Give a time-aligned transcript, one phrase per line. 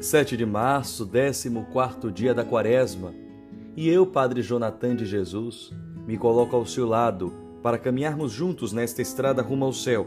[0.00, 3.12] 7 de março, 14 dia da quaresma,
[3.76, 5.72] e eu, Padre Jonathan de Jesus,
[6.06, 7.32] me coloco ao seu lado
[7.64, 10.06] para caminharmos juntos nesta estrada rumo ao céu,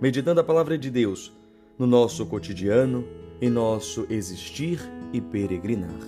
[0.00, 1.32] meditando a palavra de Deus
[1.76, 3.04] no nosso cotidiano,
[3.40, 4.80] em nosso existir
[5.12, 5.98] e peregrinar.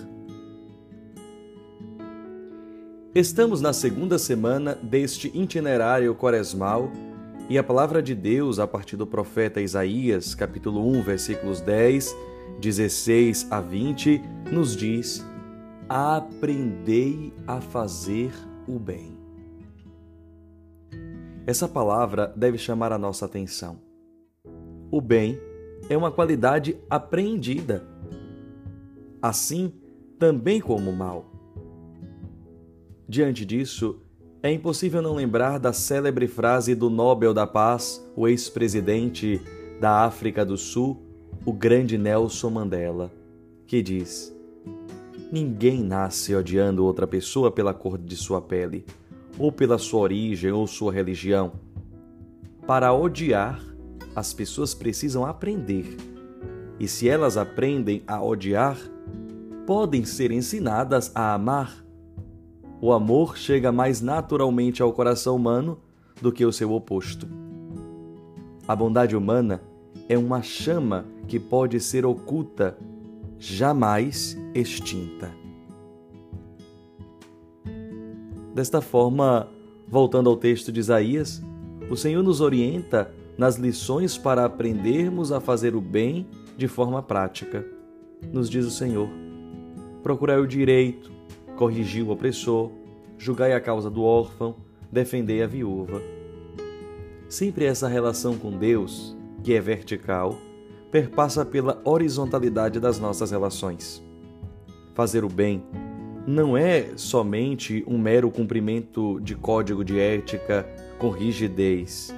[3.13, 6.93] Estamos na segunda semana deste itinerário quaresmal
[7.51, 12.29] e a palavra de Deus, a partir do profeta Isaías, capítulo 1, versículos 10
[12.61, 14.21] 16 a 20,
[14.53, 15.25] nos diz:
[15.89, 18.33] Aprendei a fazer
[18.67, 19.17] o bem.
[21.47, 23.79] Essa palavra deve chamar a nossa atenção.
[24.91, 25.41] O bem
[25.89, 27.87] é uma qualidade apreendida,
[29.23, 29.73] assim
[30.19, 31.25] também como o mal.
[33.09, 34.03] Diante disso,
[34.43, 39.41] é impossível não lembrar da célebre frase do Nobel da Paz, o ex-presidente
[39.81, 41.08] da África do Sul,
[41.49, 43.11] o grande Nelson Mandela,
[43.67, 44.37] que diz:
[45.33, 48.85] Ninguém nasce odiando outra pessoa pela cor de sua pele,
[49.39, 51.53] ou pela sua origem ou sua religião.
[52.67, 53.65] Para odiar,
[54.15, 55.97] as pessoas precisam aprender.
[56.79, 58.77] E se elas aprendem a odiar,
[59.67, 61.83] podem ser ensinadas a amar.
[62.79, 65.79] O amor chega mais naturalmente ao coração humano
[66.21, 67.27] do que o seu oposto.
[68.69, 69.63] A bondade humana
[70.11, 72.77] é uma chama que pode ser oculta,
[73.39, 75.31] jamais extinta.
[78.55, 79.47] Desta forma,
[79.87, 81.41] voltando ao texto de Isaías,
[81.89, 87.65] o Senhor nos orienta nas lições para aprendermos a fazer o bem de forma prática.
[88.33, 89.09] Nos diz o Senhor:
[90.03, 91.13] procurai o direito,
[91.57, 92.73] corrigir o opressor,
[93.17, 94.57] julgai a causa do órfão,
[94.91, 96.03] defendei a viúva.
[97.29, 100.37] Sempre essa relação com Deus, que é vertical,
[100.91, 104.03] perpassa pela horizontalidade das nossas relações.
[104.95, 105.63] Fazer o bem
[106.27, 110.69] não é somente um mero cumprimento de código de ética
[110.99, 112.15] com rigidez,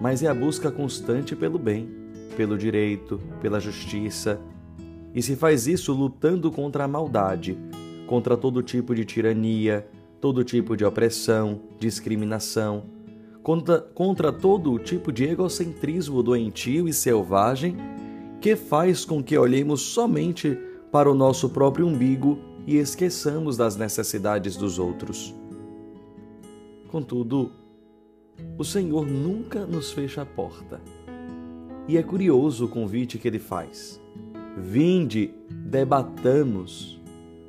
[0.00, 1.88] mas é a busca constante pelo bem,
[2.36, 4.40] pelo direito, pela justiça.
[5.14, 7.56] E se faz isso lutando contra a maldade,
[8.06, 9.86] contra todo tipo de tirania,
[10.20, 12.84] todo tipo de opressão, discriminação,
[13.44, 17.76] contra, contra todo tipo de egocentrismo doentio e selvagem
[18.40, 20.58] que faz com que olhemos somente
[20.90, 25.34] para o nosso próprio umbigo e esqueçamos das necessidades dos outros.
[26.88, 27.52] Contudo,
[28.56, 30.80] o Senhor nunca nos fecha a porta.
[31.86, 34.00] E é curioso o convite que ele faz.
[34.56, 36.98] Vinde, debatamos.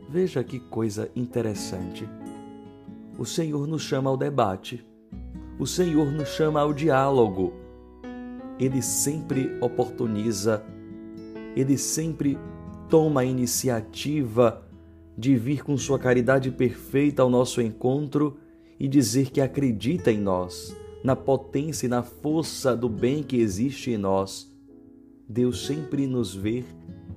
[0.10, 2.06] Veja que coisa interessante.
[3.18, 4.84] O Senhor nos chama ao debate
[5.58, 7.54] o Senhor nos chama ao diálogo.
[8.60, 10.64] Ele sempre oportuniza,
[11.56, 12.38] ele sempre
[12.90, 14.66] toma a iniciativa
[15.18, 18.38] de vir com sua caridade perfeita ao nosso encontro
[18.80, 23.92] e dizer que acredita em nós, na potência e na força do bem que existe
[23.92, 24.52] em nós.
[25.28, 26.64] Deus sempre nos vê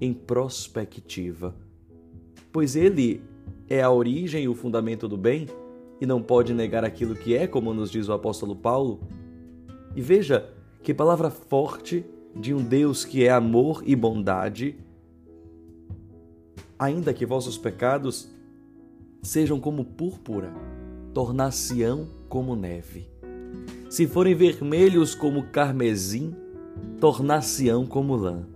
[0.00, 1.54] em prospectiva,
[2.52, 3.20] pois Ele
[3.68, 5.46] é a origem e o fundamento do bem
[6.00, 9.00] e não pode negar aquilo que é, como nos diz o apóstolo Paulo.
[9.94, 10.48] E veja
[10.82, 12.04] que palavra forte
[12.34, 14.78] de um Deus que é amor e bondade,
[16.78, 18.28] ainda que vossos pecados
[19.22, 20.52] sejam como púrpura,
[21.12, 23.10] tornar-se-ão como neve.
[23.90, 26.34] Se forem vermelhos como carmesim,
[27.00, 28.46] tornar-se-ão como lã.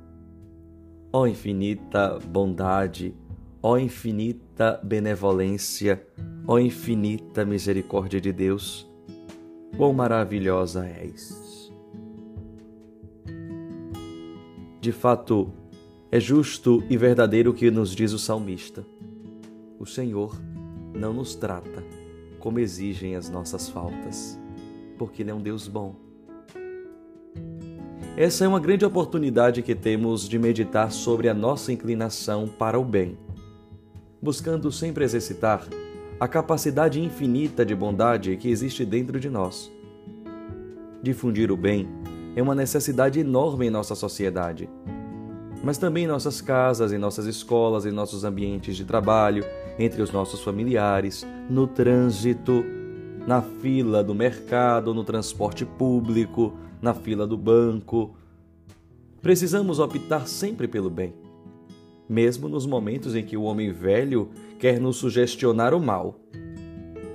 [1.12, 3.14] Ó infinita bondade,
[3.62, 6.06] ó infinita benevolência,
[6.47, 8.91] Ó infinita misericórdia de Deus,
[9.76, 11.70] quão maravilhosa és!
[14.80, 15.53] De fato,
[16.10, 18.84] é justo e verdadeiro o que nos diz o salmista.
[19.78, 20.36] O Senhor
[20.92, 21.84] não nos trata
[22.41, 24.36] como exigem as nossas faltas,
[24.98, 25.94] porque Ele é um Deus bom.
[28.16, 32.84] Essa é uma grande oportunidade que temos de meditar sobre a nossa inclinação para o
[32.84, 33.16] bem,
[34.21, 35.66] buscando sempre exercitar
[36.22, 39.72] a capacidade infinita de bondade que existe dentro de nós.
[41.03, 41.89] Difundir o bem
[42.36, 44.71] é uma necessidade enorme em nossa sociedade,
[45.65, 49.45] mas também em nossas casas, em nossas escolas, em nossos ambientes de trabalho,
[49.77, 52.65] entre os nossos familiares, no trânsito,
[53.27, 58.15] na fila do mercado, no transporte público, na fila do banco.
[59.21, 61.22] Precisamos optar sempre pelo bem
[62.12, 64.28] mesmo nos momentos em que o homem velho
[64.59, 66.20] quer nos sugestionar o mal.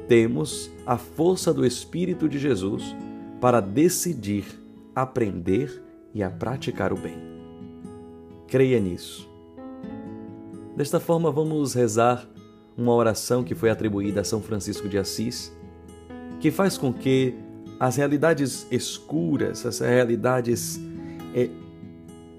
[0.08, 2.96] Temos a força do Espírito de Jesus
[3.40, 4.46] para decidir,
[4.96, 5.84] aprender
[6.16, 7.16] e a praticar o bem.
[8.48, 9.30] Creia nisso
[10.76, 12.28] Desta forma, vamos rezar
[12.76, 15.52] uma oração que foi atribuída a São Francisco de Assis,
[16.40, 17.36] que faz com que
[17.80, 20.80] as realidades escuras, as realidades
[21.36, 21.50] é,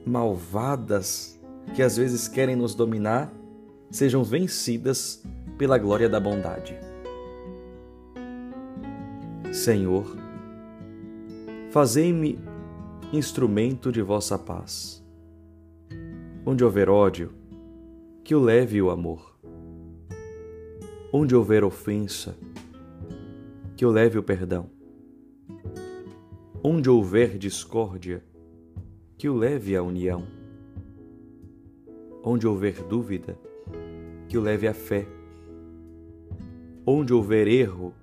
[0.05, 1.38] malvadas
[1.79, 3.33] que às vezes querem nos dominar,
[3.89, 5.23] sejam vencidas
[5.57, 6.77] pela glória da bondade.
[9.53, 10.05] Senhor,
[11.71, 12.37] fazei-me
[13.13, 15.07] instrumento de vossa paz.
[16.45, 17.31] Onde houver ódio,
[18.25, 19.39] que o leve o amor.
[21.13, 22.37] Onde houver ofensa,
[23.77, 24.69] que o leve o perdão.
[26.61, 28.25] Onde houver discórdia,
[29.17, 30.48] que o leve a união.
[32.23, 33.39] Onde houver dúvida,
[34.29, 35.07] que o leve a fé.
[36.87, 37.95] Onde houver erro,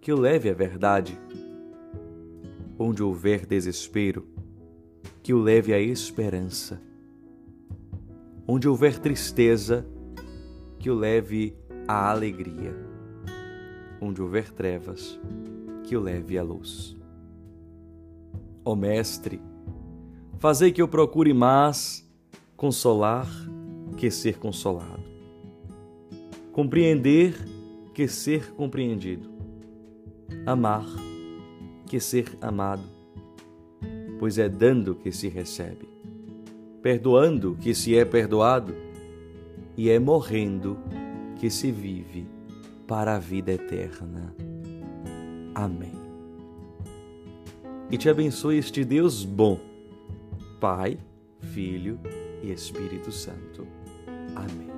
[0.00, 1.18] que o leve à verdade.
[2.78, 4.24] Onde houver desespero,
[5.22, 6.80] que o leve à esperança.
[8.46, 9.86] Onde houver tristeza,
[10.78, 11.56] que o leve
[11.88, 12.74] à alegria.
[14.00, 15.18] Onde houver trevas,
[15.82, 16.96] que o leve à luz.
[18.64, 19.40] Ó Mestre,
[20.38, 22.05] fazei que eu procure mais
[22.56, 23.28] consolar
[23.96, 25.04] que ser consolado,
[26.52, 27.34] compreender
[27.92, 29.30] que ser compreendido,
[30.46, 30.86] amar
[31.86, 32.84] que ser amado,
[34.18, 35.88] pois é dando que se recebe,
[36.82, 38.74] perdoando que se é perdoado,
[39.76, 40.78] e é morrendo
[41.38, 42.26] que se vive
[42.86, 44.34] para a vida eterna.
[45.54, 45.92] Amém.
[47.90, 49.60] E te abençoe este Deus bom,
[50.58, 50.98] Pai,
[51.40, 52.00] Filho
[52.46, 53.66] e Espírito Santo.
[54.34, 54.70] Amém.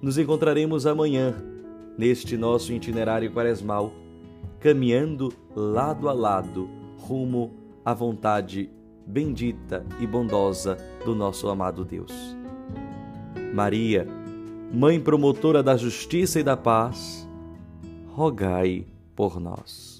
[0.00, 1.34] Nos encontraremos amanhã
[1.98, 3.92] neste nosso itinerário quaresmal,
[4.58, 6.68] caminhando lado a lado
[6.98, 7.52] rumo
[7.84, 8.70] à vontade
[9.06, 12.12] bendita e bondosa do nosso amado Deus.
[13.52, 14.06] Maria,
[14.72, 17.28] Mãe promotora da justiça e da paz,
[18.06, 18.86] rogai
[19.16, 19.99] por nós.